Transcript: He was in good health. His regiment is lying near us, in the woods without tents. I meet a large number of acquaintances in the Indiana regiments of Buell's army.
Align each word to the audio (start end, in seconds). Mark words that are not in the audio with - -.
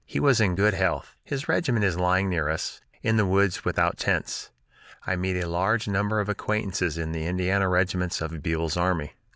He 0.03 0.19
was 0.19 0.41
in 0.41 0.55
good 0.55 0.73
health. 0.73 1.15
His 1.23 1.47
regiment 1.47 1.85
is 1.85 1.95
lying 1.95 2.27
near 2.27 2.49
us, 2.49 2.81
in 3.03 3.17
the 3.17 3.25
woods 3.27 3.63
without 3.63 3.99
tents. 3.99 4.49
I 5.05 5.15
meet 5.15 5.39
a 5.39 5.47
large 5.47 5.87
number 5.87 6.19
of 6.19 6.27
acquaintances 6.27 6.97
in 6.97 7.11
the 7.11 7.27
Indiana 7.27 7.69
regiments 7.69 8.19
of 8.19 8.41
Buell's 8.41 8.75
army. 8.75 9.13